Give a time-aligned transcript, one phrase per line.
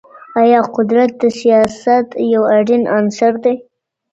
[0.41, 3.55] ايا قدرت د سياست يو اړين عنصر دی؟